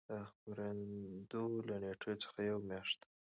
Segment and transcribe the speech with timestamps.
[0.09, 2.99] د خپرېدو له نېټې څخـه یـوه میاشـت